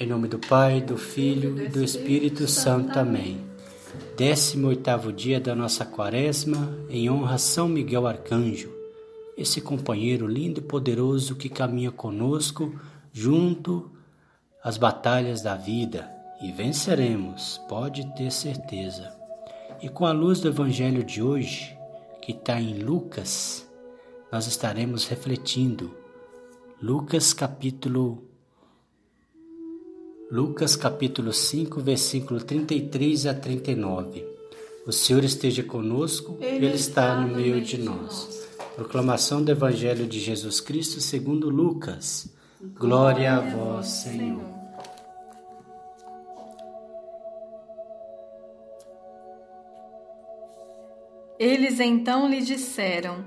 [0.00, 3.00] Em nome do Pai, do Filho e do Espírito Santo.
[3.00, 3.44] Amém.
[4.16, 8.72] 18 dia da nossa quaresma, em honra a São Miguel Arcanjo,
[9.36, 12.72] esse companheiro lindo e poderoso que caminha conosco
[13.12, 13.90] junto
[14.62, 16.08] às batalhas da vida
[16.40, 19.12] e venceremos, pode ter certeza.
[19.82, 21.76] E com a luz do Evangelho de hoje,
[22.22, 23.68] que está em Lucas,
[24.30, 25.92] nós estaremos refletindo.
[26.80, 28.27] Lucas capítulo
[30.30, 34.26] Lucas capítulo 5, versículo 33 a 39.
[34.86, 38.46] O Senhor esteja conosco, Ele, Ele está no meio de nós.
[38.76, 42.28] Proclamação do Evangelho de Jesus Cristo segundo Lucas.
[42.78, 44.44] Glória a vós, Senhor.
[51.38, 53.24] Eles então lhe disseram: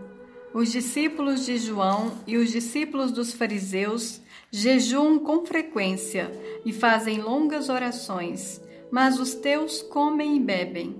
[0.54, 4.22] Os discípulos de João e os discípulos dos fariseus
[4.52, 6.30] jejuam com frequência
[6.66, 10.96] e fazem longas orações, mas os teus comem e bebem.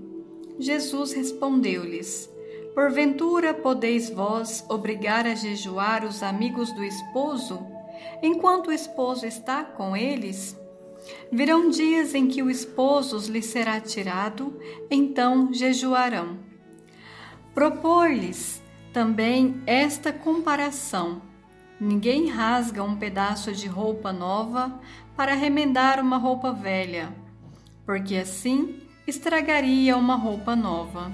[0.58, 2.30] Jesus respondeu-lhes:
[2.74, 7.60] Porventura podeis vós obrigar a jejuar os amigos do esposo,
[8.24, 10.58] enquanto o esposo está com eles?
[11.32, 14.58] Virão dias em que o esposo lhes será tirado,
[14.90, 16.40] então jejuarão.
[17.54, 18.62] Propor-lhes
[18.94, 21.31] também esta comparação
[21.82, 24.80] Ninguém rasga um pedaço de roupa nova
[25.18, 27.12] para remendar uma roupa velha,
[27.88, 31.12] porque assim estragaria uma roupa nova.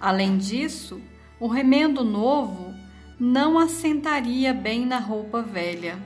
[0.00, 1.00] Além disso,
[1.40, 2.72] o remendo novo
[3.18, 5.98] não assentaria bem na roupa velha.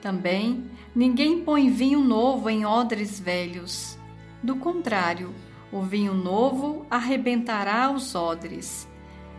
[0.00, 3.98] Também ninguém põe vinho novo em odres velhos.
[4.42, 5.34] Do contrário,
[5.70, 8.88] o vinho novo arrebentará os odres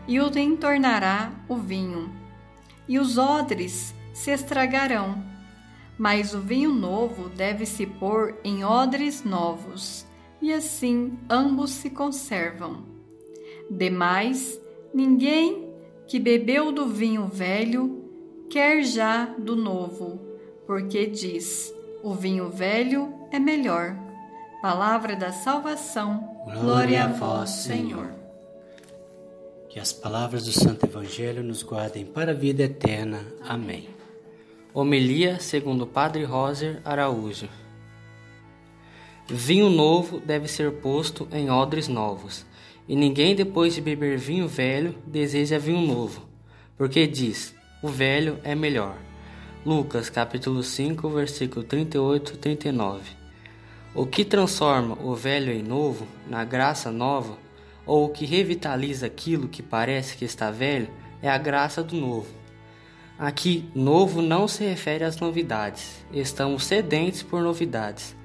[0.08, 2.22] e o entornará o vinho
[2.94, 5.24] e os odres se estragarão.
[5.98, 10.06] Mas o vinho novo deve se pôr em odres novos,
[10.40, 12.84] e assim ambos se conservam.
[13.68, 14.60] Demais,
[14.94, 15.74] ninguém
[16.06, 18.04] que bebeu do vinho velho
[18.48, 20.22] quer já do novo,
[20.68, 21.74] porque diz:
[22.04, 23.98] o vinho velho é melhor.
[24.62, 26.30] Palavra da salvação.
[26.44, 28.23] Glória, Glória a vós, Senhor.
[29.74, 33.26] Que as palavras do Santo Evangelho nos guardem para a vida eterna.
[33.42, 33.90] Amém.
[34.72, 37.50] Homilia segundo Padre Roser Araújo.
[39.28, 42.46] Vinho novo deve ser posto em odres novos,
[42.88, 46.22] e ninguém depois de beber vinho velho deseja vinho novo,
[46.78, 48.96] porque diz: o velho é melhor.
[49.66, 53.02] Lucas capítulo 5, versículo 38 e 39.
[53.96, 57.42] O que transforma o velho em novo, na graça nova,
[57.86, 60.90] ou o que revitaliza aquilo que parece que está velho
[61.22, 62.28] é a graça do novo.
[63.18, 68.16] Aqui, novo não se refere às novidades, estamos sedentes por novidades.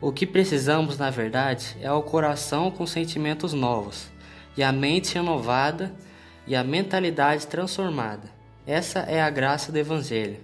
[0.00, 4.10] O que precisamos, na verdade, é o coração com sentimentos novos,
[4.56, 5.94] e a mente renovada
[6.46, 8.28] e a mentalidade transformada.
[8.66, 10.40] Essa é a graça do Evangelho.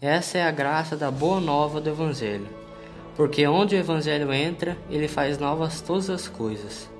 [0.00, 2.48] Essa é a graça da boa nova do Evangelho.
[3.14, 6.90] Porque onde o Evangelho entra, ele faz novas todas as coisas.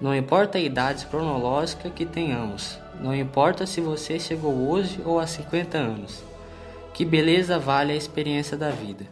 [0.00, 5.26] Não importa a idade cronológica que tenhamos, não importa se você chegou hoje ou há
[5.26, 6.22] 50 anos.
[6.92, 9.06] Que beleza vale a experiência da vida.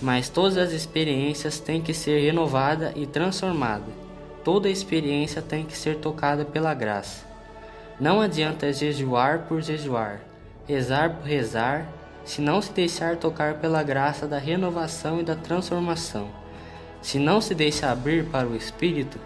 [0.00, 3.86] Mas todas as experiências têm que ser renovada e transformada.
[4.44, 7.26] Toda experiência tem que ser tocada pela graça.
[7.98, 10.20] Não adianta jejuar por jejuar,
[10.68, 11.86] rezar por rezar,
[12.24, 16.28] se não se deixar tocar pela graça da renovação e da transformação.
[17.02, 19.18] Se não se deixa abrir para o Espírito,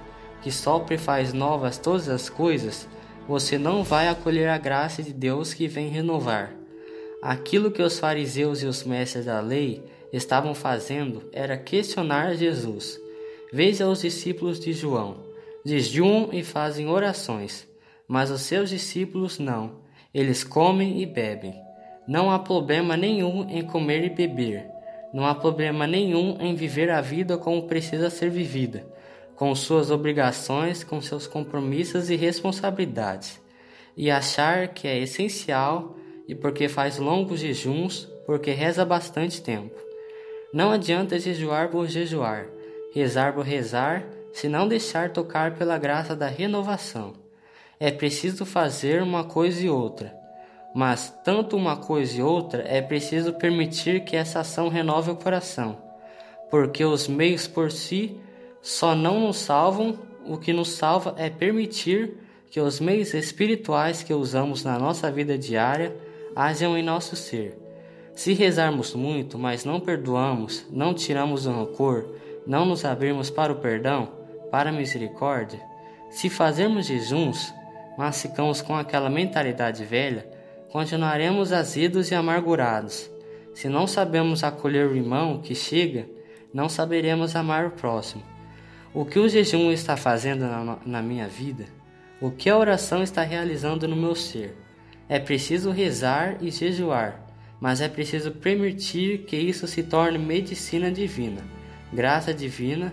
[0.43, 2.89] que sopra e faz novas todas as coisas,
[3.28, 6.53] você não vai acolher a graça de Deus que vem renovar.
[7.23, 12.99] Aquilo que os fariseus e os mestres da lei estavam fazendo era questionar Jesus.
[13.53, 15.28] Veja os discípulos de João.
[15.65, 17.69] Jejuam e fazem orações,
[18.09, 19.81] mas os seus discípulos não.
[20.15, 21.55] Eles comem e bebem.
[22.09, 24.67] Não há problema nenhum em comer e beber.
[25.12, 28.86] Não há problema nenhum em viver a vida como precisa ser vivida
[29.41, 33.41] com suas obrigações, com seus compromissos e responsabilidades,
[33.97, 35.97] e achar que é essencial
[36.28, 39.81] e porque faz longos jejuns, porque reza bastante tempo.
[40.53, 42.48] Não adianta jejuar por jejuar,
[42.92, 47.15] rezar por rezar, se não deixar tocar pela graça da renovação.
[47.81, 50.15] É preciso fazer uma coisa e outra,
[50.75, 55.78] mas tanto uma coisa e outra é preciso permitir que essa ação renove o coração,
[56.51, 58.21] porque os meios por si
[58.62, 62.16] só não nos salvam, o que nos salva é permitir
[62.51, 65.97] que os meios espirituais que usamos na nossa vida diária
[66.34, 67.57] hajam em nosso ser.
[68.15, 72.15] Se rezarmos muito, mas não perdoamos, não tiramos o rancor,
[72.47, 74.09] não nos abrirmos para o perdão,
[74.51, 75.60] para a misericórdia,
[76.10, 77.54] se fazermos jejuns,
[77.97, 80.28] mas ficamos com aquela mentalidade velha,
[80.71, 83.10] continuaremos azidos e amargurados.
[83.54, 86.09] Se não sabemos acolher o irmão que chega,
[86.53, 88.29] não saberemos amar o próximo.
[88.92, 91.66] O que o jejum está fazendo na, na minha vida?
[92.21, 94.57] O que a oração está realizando no meu ser?
[95.09, 101.42] É preciso rezar e jejuar mas é preciso permitir que isso se torne medicina divina,
[101.92, 102.92] graça divina,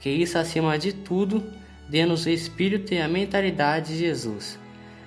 [0.00, 1.44] que isso acima de tudo
[1.88, 4.58] dê-nos o espírito e a mentalidade de Jesus.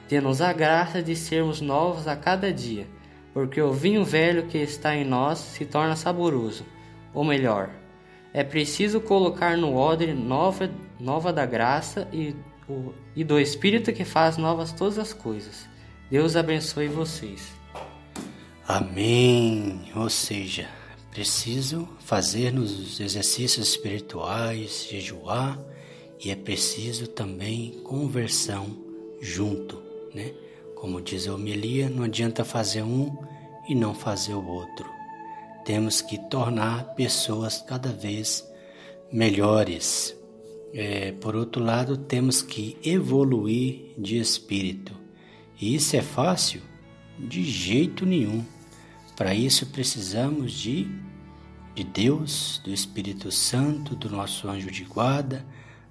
[0.08, 2.88] Dê-nos a graça de sermos novos a cada dia,
[3.34, 6.66] porque o vinho velho que está em nós se torna saboroso.
[7.14, 7.70] Ou melhor,
[8.33, 10.69] é preciso colocar no odre nova,
[11.00, 12.36] nova da graça e,
[12.68, 15.68] o, e do Espírito que faz novas todas as coisas.
[16.10, 17.54] Deus abençoe vocês.
[18.68, 19.81] Amém.
[19.95, 20.69] Ou seja,
[21.12, 25.60] preciso fazer nos exercícios espirituais, jejuar
[26.24, 28.77] e é preciso também conversão
[29.19, 29.81] junto,
[30.13, 30.31] né?
[30.75, 33.16] Como diz a homilia, não adianta fazer um
[33.68, 35.00] e não fazer o outro.
[35.63, 38.48] Temos que tornar pessoas cada vez
[39.12, 40.16] melhores.
[40.74, 44.94] É, por outro lado, temos que evoluir de espírito.
[45.60, 46.62] E isso é fácil?
[47.19, 48.44] De jeito nenhum.
[49.16, 50.88] Para isso precisamos de,
[51.75, 55.46] de Deus, do Espírito Santo, do nosso anjo de guarda,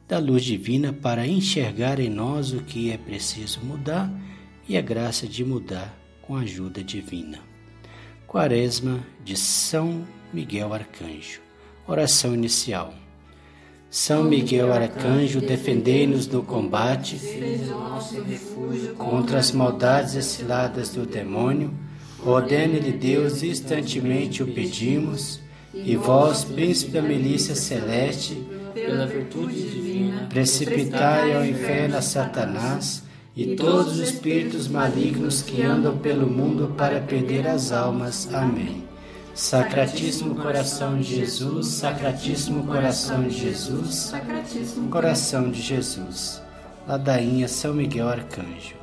[0.08, 4.12] da luz divina para enxergar em nós o que é preciso mudar
[4.68, 7.49] e a graça de mudar com a ajuda divina.
[8.30, 11.40] Quaresma de São Miguel Arcanjo.
[11.84, 12.94] Oração inicial.
[13.90, 17.20] São Miguel Arcanjo, defendei-nos no combate
[18.96, 21.74] contra as maldades exiladas do demônio
[22.24, 25.40] Ordene-lhe Deus, instantemente o pedimos,
[25.74, 33.09] e vós, príncipe da milícia celeste, pela virtude divina, precipitai ao inferno a Satanás
[33.42, 38.28] e todos os espíritos malignos que andam pelo mundo para perder as almas.
[38.34, 38.84] Amém.
[39.34, 46.42] Sacratíssimo coração de Jesus, Sacratíssimo coração de Jesus, Sacratíssimo coração de Jesus.
[46.86, 48.74] Ladainha São Miguel Arcanjo.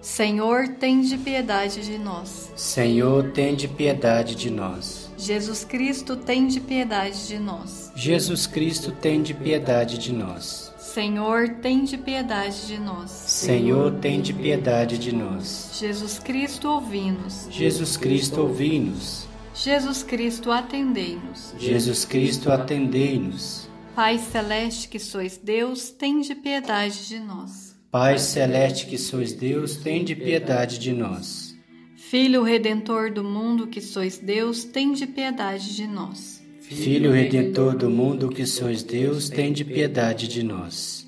[0.00, 2.50] Senhor, tende piedade de nós.
[2.56, 5.08] Senhor, tende piedade de nós.
[5.16, 7.79] Jesus Cristo, tende piedade de nós.
[7.94, 10.72] Jesus Cristo, tende piedade de nós.
[10.78, 13.10] Senhor, tende piedade de nós.
[13.10, 15.70] Senhor, tende piedade de nós.
[15.78, 17.46] Jesus Cristo, ouvi-nos.
[17.50, 19.28] Jesus Cristo, ouvi-nos.
[19.54, 21.54] Jesus Cristo, atendei-nos.
[21.58, 23.68] Jesus Cristo, atendei-nos.
[23.94, 27.76] Pai celeste que sois Deus, tende piedade de nós.
[27.90, 31.54] Pai celeste que sois Deus, tende piedade de nós.
[31.96, 36.39] Filho redentor do mundo que sois Deus, tende piedade de nós.
[36.70, 41.04] Filho redentor do mundo que sois Deus, tende piedade de nós.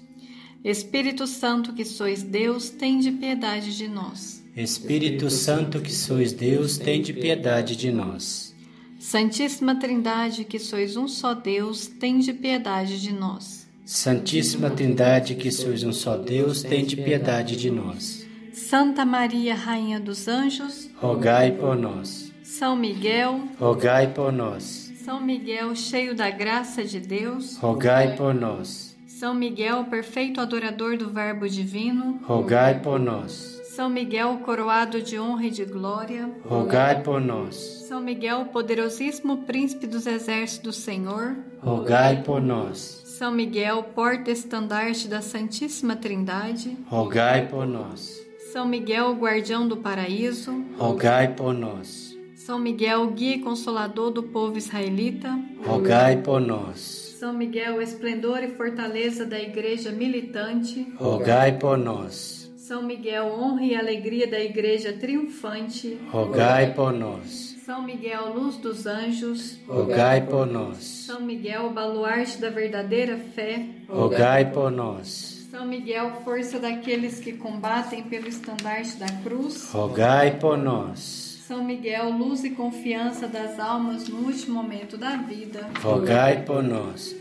[0.64, 4.42] Espírito Santo que sois Deus, tende piedade de nós.
[4.56, 8.52] Espírito Santo que sois Deus, tende piedade de nós.
[8.98, 13.64] Santíssima Trindade que sois um só Deus, tende piedade de nós.
[13.84, 18.26] Santíssima Trindade, que sois um só Deus, tende piedade de nós.
[18.52, 22.32] Santa Maria, Rainha dos Anjos, rogai por nós.
[22.42, 24.81] São Miguel, rogai por nós.
[25.04, 28.96] São Miguel, cheio da graça de Deus, rogai por nós.
[29.04, 33.60] São Miguel, perfeito adorador do Verbo divino, rogai por nós.
[33.74, 37.56] São Miguel, coroado de honra e de glória, rogai por nós.
[37.88, 43.02] São Miguel, poderosíssimo príncipe dos exércitos do Senhor, rogai por nós.
[43.04, 48.20] São Miguel, porta-estandarte da Santíssima Trindade, rogai por nós.
[48.52, 52.11] São Miguel, guardião do paraíso, rogai por nós.
[52.44, 57.14] São Miguel, guia e consolador do povo israelita, rogai por nós.
[57.16, 62.50] São Miguel, esplendor e fortaleza da igreja militante, rogai por nós.
[62.56, 67.56] São Miguel, honra e alegria da igreja triunfante, rogai por nós.
[67.64, 70.78] São Miguel, luz dos anjos, rogai por nós.
[70.78, 75.46] São Miguel, baluarte da verdadeira fé, rogai por nós.
[75.48, 81.21] São Miguel, força daqueles que combatem pelo estandarte da cruz, rogai por nós.
[81.52, 87.14] São Miguel, luz e confiança das almas no último momento da vida, rogai por nós.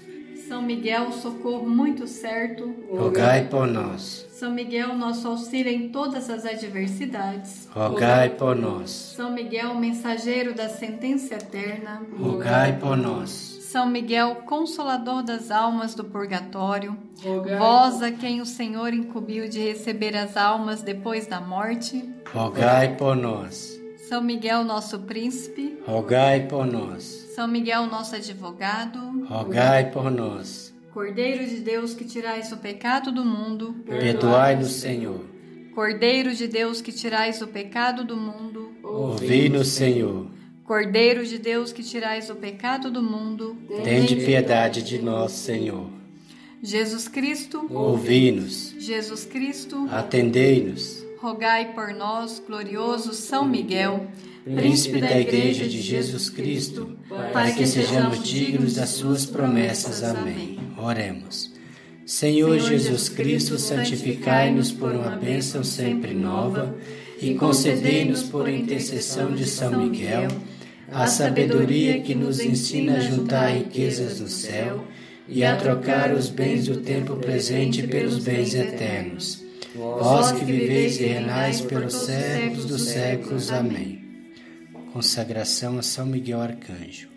[0.47, 4.25] São Miguel, socorro muito certo, rogai por nós.
[4.31, 8.89] São Miguel, nosso auxílio em todas as adversidades, rogai por nós.
[9.17, 13.29] São Miguel, mensageiro da sentença eterna, rogai por nós.
[13.29, 19.59] São Miguel, consolador das almas do purgatório, rogai vós a quem o Senhor incumbiu de
[19.59, 23.80] receber as almas depois da morte, rogai por nós.
[24.11, 27.29] São Miguel, nosso príncipe, rogai por nós.
[27.33, 30.73] São Miguel, nosso advogado, rogai por nós.
[30.93, 35.23] Cordeiro de Deus que tirais o pecado do mundo, perdoai-nos, Senhor.
[35.73, 40.27] Cordeiro de Deus que tirais o pecado do mundo, ouvi-nos, Senhor.
[40.65, 45.87] Cordeiro de Deus que tirais o pecado do mundo, tende piedade de nós, Senhor.
[46.61, 48.75] Jesus Cristo, ouvi-nos.
[48.77, 51.01] Jesus Cristo, atendei-nos.
[51.21, 54.07] Rogai por nós, glorioso São Miguel,
[54.43, 56.97] Príncipe da Igreja de Jesus Cristo,
[57.31, 60.01] para que sejamos dignos das suas promessas.
[60.01, 60.57] Amém.
[60.79, 61.51] Oremos.
[62.07, 66.75] Senhor Jesus Cristo, santificai-nos por uma bênção sempre nova
[67.21, 70.27] e concedei-nos por intercessão de São Miguel
[70.91, 74.83] a sabedoria que nos ensina a juntar riquezas no céu
[75.29, 79.50] e a trocar os bens do tempo presente pelos bens eternos.
[79.75, 83.51] Vós que viveis e renais pelos séculos dos séculos.
[83.51, 84.03] Amém.
[84.91, 87.07] Consagração a São Miguel Arcanjo.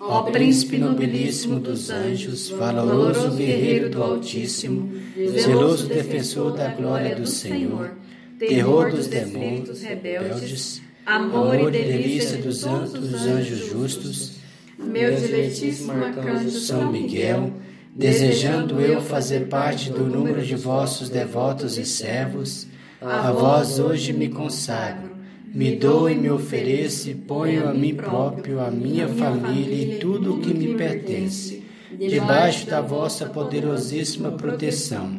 [0.00, 4.90] Ó príncipe nobilíssimo dos anjos, valoroso guerreiro do Altíssimo,
[5.38, 7.90] zeloso defensor da glória do Senhor,
[8.38, 14.36] terror dos demônios rebeldes, amor e delícia dos anjos justos,
[14.78, 17.52] meu diletíssimo arcanjo São Miguel,
[17.98, 22.66] desejando eu fazer parte do número de vossos devotos e servos,
[23.02, 25.08] a vós hoje me consagro
[25.54, 30.34] me dou e me ofereço e ponho a mim próprio, a minha família e tudo
[30.34, 31.64] o que me pertence,
[31.98, 35.18] debaixo da vossa poderosíssima proteção.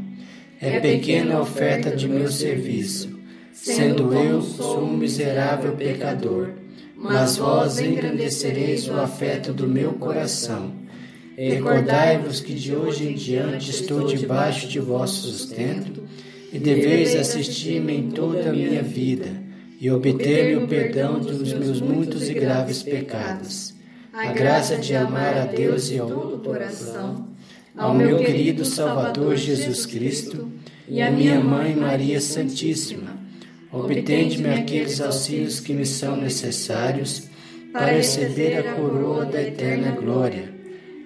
[0.62, 3.20] É pequena a oferta de meu serviço,
[3.52, 6.50] sendo eu sou um miserável pecador,
[6.96, 10.74] mas vós engrandecereis o afeto do meu coração.
[11.40, 16.04] Recordai-vos que de hoje em diante estou debaixo de vosso sustento
[16.52, 19.42] e deveis assistir-me em toda a minha vida
[19.80, 23.74] e obter-me o perdão dos meus muitos e graves pecados,
[24.12, 27.30] a graça de amar a Deus e ao coração,
[27.74, 30.52] ao meu querido Salvador Jesus Cristo
[30.90, 33.18] e à minha Mãe Maria Santíssima.
[33.72, 37.30] Obtende-me aqueles auxílios que me são necessários
[37.72, 40.59] para receber a coroa da eterna glória.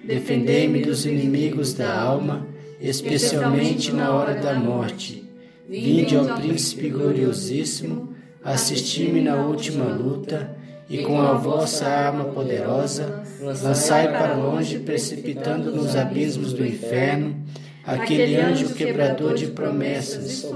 [0.06, 2.46] Defendei-me dos inimigos da alma,
[2.80, 5.24] especialmente na hora da morte.
[5.68, 10.54] Vinde ao Príncipe gloriosíssimo assisti-me na última luta,
[10.88, 17.42] e com a vossa arma poderosa, lançai para longe, precipitando nos abismos do inferno,
[17.82, 20.46] aquele anjo quebrador de promessas,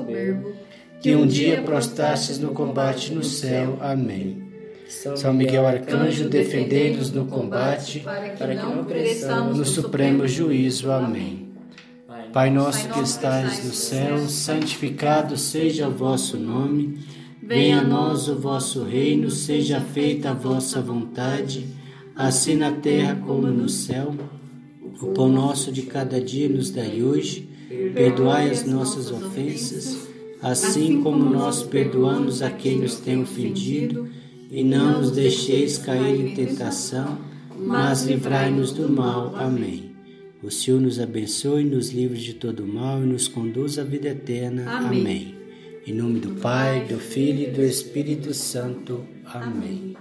[1.00, 3.78] que um dia prostastes no combate no céu.
[3.81, 4.48] Amém.
[4.88, 10.90] São Miguel Arcanjo, defendei-nos no combate, para que não pereçamos no supremo juízo.
[10.90, 11.49] Amém.
[12.33, 17.00] Pai nosso que estais no céu, santificado seja o vosso nome.
[17.42, 21.66] Venha a nós o vosso reino, seja feita a vossa vontade,
[22.16, 24.14] assim na terra como no céu.
[25.02, 27.49] O pão nosso de cada dia nos dai hoje,
[27.95, 30.09] perdoai as nossas ofensas,
[30.42, 34.09] assim como nós perdoamos a quem nos tem ofendido,
[34.50, 37.19] e não nos deixeis cair em tentação,
[37.57, 39.35] mas livrai-nos do mal.
[39.37, 39.97] Amém.
[40.43, 44.71] O Senhor nos abençoe, nos livre de todo mal e nos conduz à vida eterna.
[44.71, 45.00] Amém.
[45.00, 45.35] Amém.
[45.87, 49.05] Em nome do Pai, do Filho e do Espírito Santo.
[49.25, 49.97] Amém.